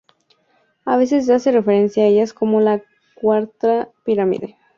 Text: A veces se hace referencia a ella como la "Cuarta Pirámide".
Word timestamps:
A 0.83 0.97
veces 0.97 1.27
se 1.27 1.33
hace 1.35 1.51
referencia 1.51 2.03
a 2.03 2.07
ella 2.07 2.25
como 2.33 2.59
la 2.59 2.81
"Cuarta 3.13 3.89
Pirámide". 4.03 4.57